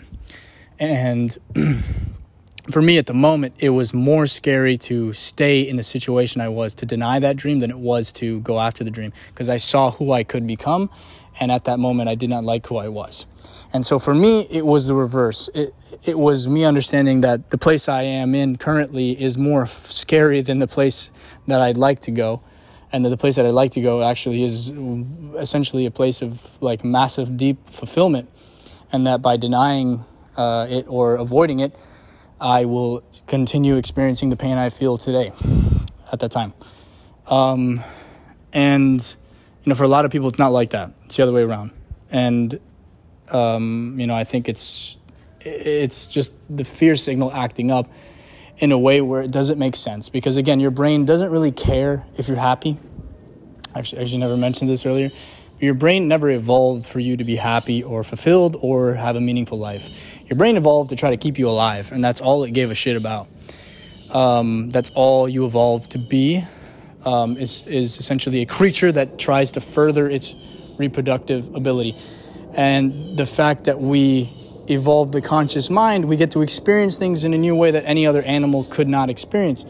And 0.79 1.37
for 2.71 2.83
me 2.83 2.99
at 2.99 3.07
the 3.07 3.15
moment, 3.15 3.55
it 3.59 3.71
was 3.71 3.95
more 3.95 4.27
scary 4.27 4.77
to 4.79 5.13
stay 5.13 5.61
in 5.61 5.77
the 5.77 5.83
situation 5.83 6.41
I 6.41 6.49
was, 6.49 6.75
to 6.77 6.87
deny 6.87 7.19
that 7.21 7.37
dream, 7.37 7.61
than 7.61 7.71
it 7.71 7.79
was 7.79 8.13
to 8.15 8.41
go 8.41 8.61
after 8.61 8.85
the 8.85 8.91
dream 8.91 9.13
because 9.29 9.49
I 9.49 9.57
saw 9.57 9.93
who 9.93 10.13
I 10.13 10.25
could 10.25 10.47
become 10.47 10.91
and 11.39 11.53
at 11.53 11.65
that 11.65 11.79
moment 11.79 12.09
I 12.09 12.15
did 12.15 12.31
not 12.31 12.45
like 12.45 12.67
who 12.67 12.77
I 12.77 12.89
was. 12.89 13.27
And 13.73 13.85
so 13.85 13.99
for 13.99 14.15
me, 14.15 14.47
it 14.51 14.67
was 14.67 14.87
the 14.87 14.95
reverse. 14.95 15.49
It, 15.55 15.75
it 16.05 16.19
was 16.19 16.49
me 16.49 16.65
understanding 16.65 17.21
that 17.21 17.51
the 17.51 17.59
place 17.59 17.89
I 17.89 18.03
am 18.03 18.35
in 18.35 18.57
currently 18.57 19.21
is 19.21 19.39
more 19.39 19.67
scary 19.67 20.41
than 20.41 20.59
the 20.59 20.67
place 20.67 21.11
that 21.47 21.61
I'd 21.61 21.77
like 21.77 22.01
to 22.03 22.11
go. 22.11 22.43
And 22.92 23.04
that 23.04 23.11
the 23.11 23.16
place 23.16 23.37
that 23.37 23.47
I'd 23.47 23.52
like 23.52 23.73
to 23.73 23.80
go 23.80 24.02
actually 24.02 24.42
is 24.42 24.73
essentially 25.37 25.87
a 25.87 25.90
place 25.90 26.23
of 26.23 26.61
like 26.62 26.85
massive, 26.85 27.37
deep 27.37 27.68
fulfillment, 27.70 28.28
and 28.92 29.06
that 29.06 29.23
by 29.23 29.37
denying 29.37 30.04
uh, 30.37 30.66
it 30.68 30.87
or 30.88 31.16
avoiding 31.16 31.61
it, 31.61 31.75
I 32.40 32.64
will 32.64 33.02
continue 33.26 33.76
experiencing 33.76 34.30
the 34.30 34.37
pain 34.37 34.56
I 34.59 34.70
feel 34.70 34.99
today 34.99 35.32
at 36.12 36.20
that 36.20 36.30
time. 36.30 36.52
Um, 37.26 37.82
and 38.52 39.00
you 39.64 39.70
know, 39.70 39.75
for 39.75 39.85
a 39.85 39.88
lot 39.88 40.04
of 40.04 40.11
people, 40.11 40.28
it's 40.28 40.38
not 40.38 40.52
like 40.52 40.70
that. 40.70 40.92
It's 41.04 41.16
the 41.16 41.23
other 41.23 41.32
way 41.32 41.42
around, 41.42 41.70
and 42.11 42.59
um, 43.28 43.97
you 43.99 44.06
know, 44.06 44.14
I 44.14 44.25
think 44.25 44.49
it's 44.49 44.99
it's 45.40 46.09
just 46.09 46.35
the 46.54 46.64
fear 46.64 46.97
signal 46.97 47.32
acting 47.32 47.70
up 47.70 47.88
in 48.61 48.71
a 48.71 48.79
way 48.79 49.00
where 49.00 49.23
it 49.23 49.31
doesn't 49.31 49.59
make 49.59 49.75
sense. 49.75 50.09
Because 50.09 50.37
again 50.37 50.61
your 50.61 50.71
brain 50.71 51.05
doesn't 51.05 51.31
really 51.31 51.50
care 51.50 52.07
if 52.17 52.29
you're 52.29 52.37
happy. 52.37 52.79
Actually 53.75 54.02
actually 54.02 54.19
never 54.19 54.37
mentioned 54.37 54.71
this 54.71 54.87
earlier. 54.87 55.11
Your 55.59 55.75
brain 55.75 56.09
never 56.09 56.31
evolved 56.31 56.87
for 56.87 57.00
you 57.00 57.17
to 57.17 57.25
be 57.25 57.37
happy 57.37 57.83
or 57.83 58.02
fulfilled 58.05 58.57
or 58.61 58.95
have 58.95 59.17
a 59.17 59.21
meaningful 59.21 59.59
life. 59.59 59.90
Your 60.26 60.37
brain 60.37 60.57
evolved 60.57 60.90
to 60.90 60.97
try 60.97 61.11
to 61.11 61.17
keep 61.17 61.38
you 61.38 61.49
alive 61.49 61.90
and 61.93 62.05
that's 62.05 62.21
all 62.21 62.45
it 62.45 62.52
gave 62.52 62.71
a 62.71 62.75
shit 62.75 62.97
about. 62.97 63.29
Um, 64.11 64.71
that's 64.71 64.90
all 64.90 65.29
you 65.29 65.47
evolved 65.47 65.93
to 65.93 65.99
be 65.99 66.45
um, 67.05 67.37
is, 67.37 67.67
is 67.67 67.99
essentially 67.99 68.43
a 68.43 68.47
creature 68.47 68.93
that 68.93 69.19
tries 69.19 69.52
to 69.52 69.61
further 69.61 70.09
its 70.09 70.35
reproductive 70.79 71.55
ability. 71.55 71.95
And 72.55 73.17
the 73.17 73.26
fact 73.26 73.64
that 73.64 73.81
we 73.81 74.31
evolved 74.71 75.12
the 75.12 75.21
conscious 75.21 75.71
mind, 75.71 76.07
we 76.07 76.17
get 76.17 76.31
to 76.33 76.43
experience 76.43 76.97
things 76.97 77.25
in 77.25 77.35
a 77.35 77.39
new 77.39 77.55
way 77.55 77.71
that 77.71 77.85
any 77.85 78.07
other 78.07 78.23
animal 78.23 78.65
could 78.65 78.89
not 78.89 79.11
experience. 79.11 79.65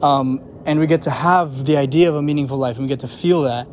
Um, 0.00 0.40
and 0.66 0.78
we 0.80 0.86
get 0.86 1.02
to 1.02 1.10
have 1.10 1.64
the 1.64 1.76
idea 1.76 2.08
of 2.08 2.16
a 2.16 2.22
meaningful 2.22 2.56
life, 2.56 2.76
and 2.76 2.84
we 2.84 2.88
get 2.88 3.00
to 3.00 3.08
feel 3.08 3.42
that, 3.42 3.66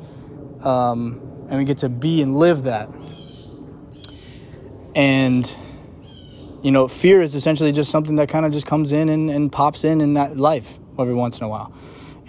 um, 0.65 1.21
and 1.49 1.57
we 1.57 1.63
get 1.65 1.79
to 1.79 1.89
be 1.89 2.21
and 2.21 2.35
live 2.37 2.63
that. 2.63 2.89
And, 4.95 5.55
you 6.61 6.71
know, 6.71 6.87
fear 6.87 7.21
is 7.21 7.35
essentially 7.35 7.71
just 7.71 7.91
something 7.91 8.15
that 8.17 8.27
kind 8.27 8.45
of 8.45 8.51
just 8.51 8.65
comes 8.65 8.91
in 8.91 9.09
and, 9.09 9.29
and 9.29 9.51
pops 9.51 9.83
in 9.83 10.01
in 10.01 10.13
that 10.13 10.37
life 10.37 10.79
every 10.97 11.13
once 11.13 11.37
in 11.37 11.43
a 11.43 11.49
while. 11.49 11.73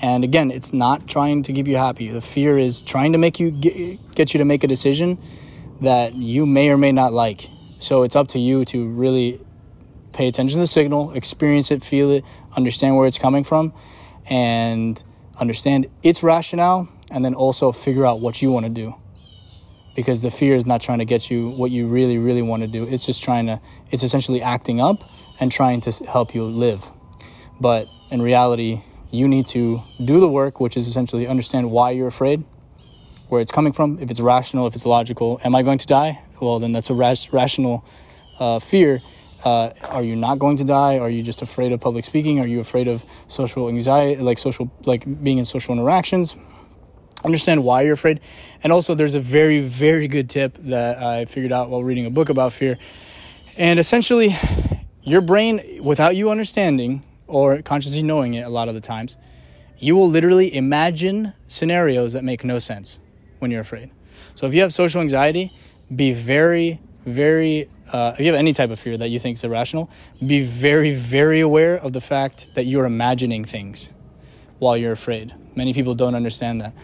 And 0.03 0.25
again, 0.25 0.51
it's 0.51 0.73
not 0.73 1.07
trying 1.07 1.43
to 1.43 1.53
keep 1.53 1.67
you 1.67 1.77
happy. 1.77 2.09
The 2.09 2.21
fear 2.23 2.59
is 2.59 2.81
trying 2.81 3.13
to 3.13 3.19
make 3.19 3.39
you 3.41 3.51
get, 3.51 4.15
get 4.15 4.33
you 4.33 4.39
to 4.39 4.45
make 4.45 4.65
a 4.65 4.67
decision 4.67 5.19
that 5.81 6.15
you 6.15 6.47
may 6.47 6.71
or 6.71 6.77
may 6.77 6.93
not 6.93 7.13
like 7.13 7.51
so 7.81 8.03
it's 8.03 8.15
up 8.15 8.29
to 8.29 8.39
you 8.39 8.65
to 8.67 8.87
really 8.89 9.41
pay 10.13 10.29
attention 10.29 10.57
to 10.57 10.61
the 10.61 10.67
signal, 10.67 11.13
experience 11.13 11.71
it, 11.71 11.83
feel 11.83 12.11
it, 12.11 12.25
understand 12.57 12.97
where 12.97 13.07
it's 13.07 13.19
coming 13.19 13.45
from, 13.45 13.73
and 14.29 15.03
understand 15.39 15.87
its 16.03 16.23
rationale, 16.23 16.89
and 17.11 17.25
then 17.25 17.35
also 17.35 17.73
figure 17.73 18.05
out 18.05 18.21
what 18.21 18.43
you 18.43 18.51
want 18.51 18.67
to 18.67 18.71
do. 18.71 18.95
Because 19.97 20.21
the 20.21 20.31
fear 20.31 20.55
is 20.55 20.67
not 20.67 20.81
trying 20.81 20.99
to 20.99 21.05
get 21.05 21.31
you 21.31 21.51
what 21.51 21.71
you 21.71 21.87
really, 21.87 22.19
really 22.19 22.43
want 22.43 22.63
to 22.63 22.69
do. 22.69 22.87
It's 22.87 23.07
just 23.07 23.23
trying 23.23 23.47
to, 23.47 23.61
it's 23.91 24.03
essentially 24.03 24.43
acting 24.43 24.81
up 24.81 25.03
and 25.41 25.51
trying 25.51 25.81
to 25.83 25.91
help 26.05 26.35
you 26.35 26.45
live. 26.45 26.87
But 27.61 27.89
in 28.11 28.23
reality, 28.23 28.83
you 29.11 29.27
need 29.27 29.47
to 29.49 29.83
do 30.05 30.21
the 30.21 30.29
work, 30.29 30.61
which 30.61 30.77
is 30.77 30.87
essentially 30.87 31.27
understand 31.27 31.71
why 31.71 31.91
you're 31.91 32.09
afraid, 32.09 32.45
where 33.29 33.41
it's 33.41 33.53
coming 33.53 33.73
from, 33.73 33.99
if 34.01 34.11
it's 34.11 34.21
rational, 34.21 34.67
if 34.67 34.75
it's 34.75 34.87
logical. 34.87 35.41
Am 35.45 35.55
I 35.55 35.63
going 35.63 35.79
to 35.79 35.87
die? 35.87 36.23
Well, 36.41 36.59
then 36.59 36.73
that's 36.73 36.91
a 36.91 36.95
rational 36.95 37.85
uh, 38.39 38.59
fear. 38.59 39.01
Uh, 39.45 39.71
are 39.83 40.03
you 40.03 40.17
not 40.17 40.39
going 40.39 40.57
to 40.59 40.65
die? 40.65 40.99
Are 40.99 41.09
you 41.09 41.23
just 41.23 41.41
afraid 41.41 41.73
of 41.73 41.81
public 41.81 42.05
speaking? 42.05 42.41
Are 42.41 42.47
you 42.47 42.61
afraid 42.61 42.89
of 42.89 43.05
social 43.27 43.69
anxiety, 43.69 44.21
like 44.21 44.39
social, 44.39 44.71
like 44.85 45.23
being 45.23 45.39
in 45.39 45.45
social 45.45 45.73
interactions? 45.73 46.37
Understand 47.25 47.65
why 47.65 47.83
you're 47.83 47.95
afraid. 47.95 48.21
And 48.63 48.73
also, 48.73 48.95
there's 48.95 49.15
a 49.15 49.21
very, 49.21 49.61
very 49.61 50.09
good 50.09 50.29
tip 50.29 50.59
that 50.65 51.03
I 51.03 51.25
figured 51.25 51.53
out 51.53 51.71
while 51.71 51.83
reading 51.83 52.07
a 52.07 52.11
book 52.11 52.29
about 52.29 52.53
fear. 52.53 52.79
And 53.57 53.79
essentially, 53.79 54.37
your 55.03 55.21
brain, 55.21 55.83
without 55.83 56.17
you 56.17 56.31
understanding 56.31 57.03
or 57.27 57.63
consciously 57.63 58.03
knowing 58.03 58.35
it 58.35 58.47
a 58.47 58.49
lot 58.49 58.69
of 58.69 58.75
the 58.75 58.81
times, 58.81 59.17
you 59.79 59.97
will 59.97 60.09
literally 60.09 60.55
imagine 60.55 61.33
scenarios 61.49 62.13
that 62.13 62.25
make 62.25 62.45
no 62.45 62.59
sense 62.59 62.99
when 63.39 63.51
you're 63.51 63.63
afraid. 63.63 63.91
So 64.35 64.47
if 64.47 64.55
you 64.55 64.61
have 64.61 64.73
social 64.73 65.01
anxiety, 65.01 65.53
be 65.95 66.13
very, 66.13 66.81
very, 67.05 67.69
uh, 67.93 68.13
if 68.15 68.21
you 68.21 68.27
have 68.27 68.37
any 68.37 68.53
type 68.53 68.71
of 68.71 68.79
fear 68.79 68.97
that 68.97 69.09
you 69.09 69.19
think 69.19 69.37
is 69.37 69.45
irrational, 69.45 69.91
be 70.25 70.43
very, 70.43 70.95
very 70.95 71.41
aware 71.41 71.77
of 71.77 71.93
the 71.93 72.01
fact 72.01 72.55
that 72.55 72.65
you're 72.65 72.87
imagining 72.87 73.45
things 73.45 73.91
while 74.59 74.77
you're 74.77 74.93
afraid. 74.93 75.35
Many 75.55 75.75
people 75.75 75.95
don't 75.95 76.15
understand 76.15 76.61
that. 76.61 76.75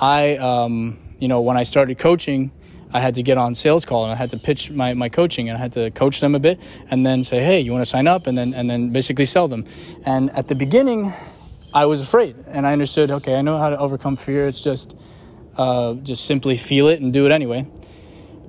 I, 0.00 0.36
um, 0.36 0.98
you 1.18 1.28
know, 1.28 1.40
when 1.40 1.56
I 1.56 1.62
started 1.62 1.98
coaching, 1.98 2.50
I 2.92 3.00
had 3.00 3.14
to 3.14 3.22
get 3.22 3.38
on 3.38 3.54
sales 3.54 3.84
call 3.84 4.04
and 4.04 4.12
I 4.12 4.16
had 4.16 4.30
to 4.30 4.38
pitch 4.38 4.70
my, 4.70 4.94
my 4.94 5.08
coaching 5.08 5.48
and 5.48 5.58
I 5.58 5.60
had 5.60 5.72
to 5.72 5.90
coach 5.90 6.20
them 6.20 6.34
a 6.34 6.38
bit 6.38 6.60
and 6.90 7.04
then 7.04 7.24
say, 7.24 7.42
hey, 7.42 7.60
you 7.60 7.72
want 7.72 7.82
to 7.82 7.90
sign 7.90 8.06
up? 8.06 8.26
And 8.26 8.36
then, 8.36 8.54
and 8.54 8.68
then 8.68 8.90
basically 8.90 9.24
sell 9.24 9.48
them. 9.48 9.64
And 10.04 10.30
at 10.30 10.48
the 10.48 10.54
beginning, 10.54 11.12
I 11.74 11.86
was 11.86 12.00
afraid 12.00 12.36
and 12.46 12.66
I 12.66 12.72
understood, 12.72 13.10
okay, 13.10 13.36
I 13.36 13.42
know 13.42 13.58
how 13.58 13.70
to 13.70 13.78
overcome 13.78 14.16
fear. 14.16 14.46
It's 14.46 14.62
just, 14.62 14.96
uh, 15.56 15.94
just 15.94 16.24
simply 16.24 16.56
feel 16.56 16.88
it 16.88 17.00
and 17.00 17.12
do 17.12 17.26
it 17.26 17.32
anyway 17.32 17.66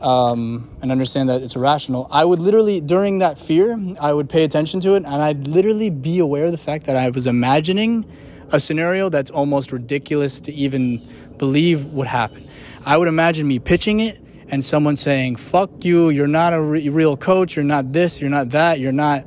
um, 0.02 0.70
and 0.82 0.92
understand 0.92 1.30
that 1.30 1.42
it's 1.42 1.56
irrational, 1.56 2.08
I 2.12 2.26
would 2.26 2.40
literally, 2.40 2.82
during 2.82 3.20
that 3.20 3.40
fear, 3.40 3.80
I 4.00 4.14
would 4.14 4.30
pay 4.30 4.44
attention 4.44 4.80
to 4.82 4.94
it 4.94 4.98
and 4.98 5.08
I'd 5.08 5.48
literally 5.48 5.90
be 5.90 6.20
aware 6.20 6.46
of 6.46 6.52
the 6.52 6.58
fact 6.58 6.86
that 6.86 6.96
I 6.96 7.10
was 7.10 7.28
imagining 7.28 8.06
a 8.52 8.60
scenario 8.60 9.10
that's 9.10 9.32
almost 9.32 9.72
ridiculous 9.72 10.42
to 10.42 10.54
even 10.54 11.02
believe 11.38 11.86
would 11.88 12.08
happen. 12.08 12.48
I 12.86 12.98
would 12.98 13.08
imagine 13.08 13.48
me 13.48 13.60
pitching 13.60 14.00
it 14.00 14.22
and 14.50 14.64
someone 14.64 14.96
saying, 14.96 15.36
fuck 15.36 15.84
you, 15.84 16.10
you're 16.10 16.28
not 16.28 16.54
a 16.54 16.62
re- 16.62 16.90
real 16.90 17.18
coach, 17.18 17.56
you're 17.56 17.66
not 17.66 17.92
this, 17.92 18.22
you're 18.22 18.30
not 18.30 18.50
that, 18.52 18.80
you're 18.80 18.94
not, 18.94 19.26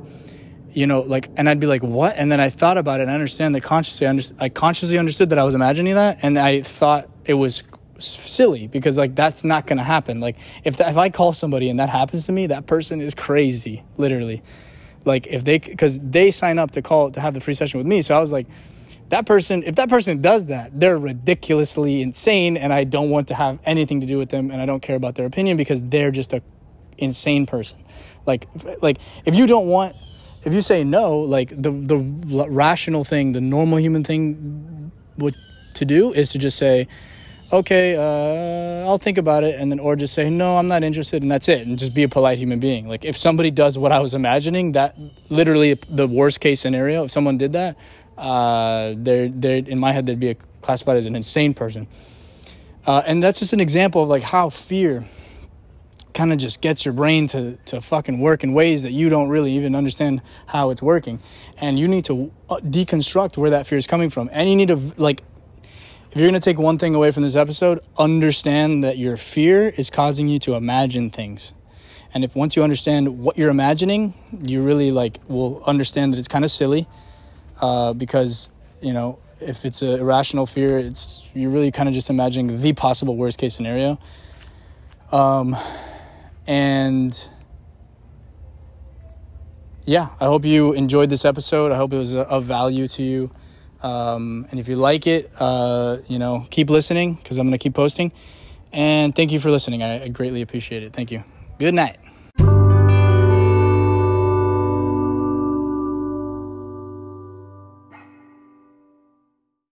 you 0.71 0.87
know, 0.87 1.01
like, 1.01 1.29
and 1.37 1.47
I'd 1.47 1.59
be 1.59 1.67
like, 1.67 1.83
what? 1.83 2.15
And 2.15 2.31
then 2.31 2.39
I 2.39 2.49
thought 2.49 2.77
about 2.77 2.99
it 2.99 3.03
and 3.03 3.11
I 3.11 3.13
understand 3.13 3.53
that 3.55 3.61
consciously, 3.61 4.07
I, 4.07 4.09
under- 4.09 4.23
I 4.39 4.49
consciously 4.49 4.97
understood 4.97 5.29
that 5.29 5.37
I 5.37 5.43
was 5.43 5.53
imagining 5.53 5.93
that 5.95 6.19
and 6.23 6.39
I 6.39 6.61
thought 6.61 7.07
it 7.25 7.35
was 7.35 7.61
silly 8.03 8.67
because 8.67 8.97
like 8.97 9.15
that's 9.15 9.43
not 9.43 9.67
to 9.67 9.77
happen. 9.77 10.19
Like 10.19 10.37
if 10.63 10.79
if 10.79 10.97
I 10.97 11.09
call 11.09 11.33
somebody 11.33 11.69
and 11.69 11.79
that 11.79 11.89
happens 11.89 12.25
to 12.27 12.31
me, 12.31 12.47
that 12.47 12.65
person 12.65 13.01
is 13.01 13.13
crazy, 13.13 13.83
literally. 13.97 14.41
Like 15.05 15.27
if 15.27 15.43
they 15.43 15.59
cuz 15.59 15.99
they 15.99 16.31
sign 16.31 16.59
up 16.59 16.71
to 16.71 16.81
call 16.81 17.11
to 17.11 17.19
have 17.19 17.33
the 17.33 17.41
free 17.41 17.53
session 17.53 17.77
with 17.77 17.87
me. 17.87 18.01
So 18.01 18.15
I 18.15 18.19
was 18.19 18.31
like 18.31 18.47
that 19.09 19.25
person 19.25 19.63
if 19.63 19.75
that 19.75 19.89
person 19.89 20.21
does 20.21 20.47
that, 20.47 20.79
they're 20.79 20.99
ridiculously 20.99 22.01
insane 22.01 22.57
and 22.57 22.71
I 22.71 22.83
don't 22.83 23.09
want 23.09 23.27
to 23.29 23.33
have 23.33 23.59
anything 23.65 24.01
to 24.01 24.07
do 24.07 24.17
with 24.17 24.29
them 24.29 24.51
and 24.51 24.61
I 24.61 24.65
don't 24.65 24.81
care 24.81 24.95
about 24.95 25.15
their 25.15 25.25
opinion 25.25 25.57
because 25.57 25.81
they're 25.83 26.11
just 26.11 26.33
a 26.33 26.41
insane 26.97 27.45
person. 27.45 27.83
Like 28.25 28.47
like 28.81 28.97
if 29.25 29.35
you 29.35 29.47
don't 29.47 29.67
want 29.67 29.95
if 30.43 30.53
you 30.53 30.61
say 30.61 30.83
no, 30.83 31.19
like 31.19 31.49
the 31.49 31.71
the 31.71 31.97
rational 32.49 33.03
thing, 33.03 33.33
the 33.33 33.41
normal 33.41 33.79
human 33.79 34.03
thing 34.03 34.91
would 35.17 35.35
to 35.75 35.85
do 35.85 36.13
is 36.13 36.31
to 36.31 36.37
just 36.37 36.57
say 36.57 36.87
okay, 37.51 37.95
uh, 37.95 38.87
I'll 38.87 38.97
think 38.97 39.17
about 39.17 39.43
it, 39.43 39.59
and 39.59 39.71
then 39.71 39.79
or 39.79 39.95
just 39.95 40.13
say 40.13 40.29
no, 40.29 40.57
I'm 40.57 40.67
not 40.67 40.83
interested, 40.83 41.21
and 41.21 41.31
that's 41.31 41.49
it, 41.49 41.67
and 41.67 41.77
just 41.77 41.93
be 41.93 42.03
a 42.03 42.09
polite 42.09 42.37
human 42.37 42.59
being. 42.59 42.87
Like 42.87 43.03
if 43.03 43.17
somebody 43.17 43.51
does 43.51 43.77
what 43.77 43.91
I 43.91 43.99
was 43.99 44.13
imagining, 44.13 44.73
that 44.73 44.97
literally 45.29 45.73
the 45.89 46.07
worst 46.07 46.39
case 46.39 46.59
scenario. 46.59 47.03
If 47.05 47.11
someone 47.11 47.37
did 47.37 47.53
that, 47.53 47.77
uh, 48.17 48.93
they're 48.97 49.29
they're 49.29 49.57
in 49.57 49.79
my 49.79 49.91
head 49.91 50.05
they'd 50.05 50.19
be 50.19 50.35
classified 50.61 50.97
as 50.97 51.05
an 51.05 51.15
insane 51.15 51.53
person, 51.53 51.87
uh, 52.85 53.03
and 53.05 53.21
that's 53.21 53.39
just 53.39 53.53
an 53.53 53.59
example 53.59 54.03
of 54.03 54.09
like 54.09 54.23
how 54.23 54.49
fear 54.49 55.05
kind 56.13 56.31
of 56.31 56.37
just 56.37 56.61
gets 56.61 56.85
your 56.85 56.93
brain 56.93 57.27
to, 57.27 57.57
to 57.65 57.81
fucking 57.81 58.19
work 58.19 58.43
in 58.43 58.53
ways 58.53 58.83
that 58.83 58.91
you 58.91 59.09
don't 59.09 59.29
really 59.29 59.53
even 59.53 59.75
understand 59.75 60.21
how 60.47 60.69
it's 60.69 60.81
working. 60.81 61.19
And 61.57 61.79
you 61.79 61.87
need 61.87 62.05
to 62.05 62.31
uh, 62.49 62.57
deconstruct 62.57 63.37
where 63.37 63.51
that 63.51 63.67
fear 63.67 63.77
is 63.77 63.87
coming 63.87 64.09
from. 64.09 64.29
And 64.31 64.49
you 64.49 64.55
need 64.55 64.67
to 64.67 64.75
like 64.97 65.23
if 66.11 66.17
you're 66.17 66.29
going 66.29 66.39
to 66.39 66.43
take 66.43 66.59
one 66.59 66.77
thing 66.77 66.93
away 66.93 67.11
from 67.11 67.23
this 67.23 67.37
episode, 67.37 67.79
understand 67.97 68.83
that 68.83 68.97
your 68.97 69.15
fear 69.15 69.69
is 69.69 69.89
causing 69.89 70.27
you 70.27 70.39
to 70.39 70.55
imagine 70.55 71.09
things. 71.09 71.53
And 72.13 72.25
if 72.25 72.35
once 72.35 72.57
you 72.57 72.63
understand 72.63 73.19
what 73.19 73.37
you're 73.37 73.49
imagining, 73.49 74.13
you 74.45 74.61
really 74.61 74.91
like 74.91 75.19
will 75.29 75.63
understand 75.63 76.11
that 76.11 76.17
it's 76.17 76.27
kind 76.27 76.43
of 76.43 76.51
silly 76.51 76.85
uh, 77.61 77.93
because, 77.93 78.49
you 78.81 78.91
know, 78.91 79.19
if 79.39 79.63
it's 79.63 79.81
an 79.81 80.01
irrational 80.01 80.45
fear, 80.45 80.79
it's 80.79 81.29
you're 81.33 81.49
really 81.49 81.71
kind 81.71 81.87
of 81.87 81.95
just 81.95 82.09
imagining 82.09 82.59
the 82.59 82.73
possible 82.73 83.15
worst 83.15 83.37
case 83.37 83.53
scenario. 83.53 83.97
Um, 85.13 85.55
and 86.45 87.29
yeah, 89.85 90.09
I 90.19 90.25
hope 90.25 90.43
you 90.43 90.73
enjoyed 90.73 91.09
this 91.09 91.23
episode. 91.23 91.71
I 91.71 91.77
hope 91.77 91.93
it 91.93 91.97
was 91.97 92.13
of 92.13 92.43
value 92.43 92.89
to 92.89 93.01
you. 93.01 93.31
Um, 93.83 94.47
and 94.51 94.59
if 94.59 94.67
you 94.67 94.75
like 94.75 95.07
it, 95.07 95.31
uh, 95.39 95.97
you 96.07 96.19
know, 96.19 96.45
keep 96.49 96.69
listening 96.69 97.15
because 97.15 97.37
I'm 97.37 97.47
going 97.47 97.57
to 97.57 97.63
keep 97.63 97.73
posting. 97.73 98.11
And 98.73 99.15
thank 99.15 99.31
you 99.31 99.39
for 99.39 99.51
listening. 99.51 99.83
I, 99.83 100.03
I 100.03 100.07
greatly 100.07 100.41
appreciate 100.41 100.83
it. 100.83 100.93
Thank 100.93 101.11
you. 101.11 101.23
Good 101.59 101.73
night. 101.73 101.97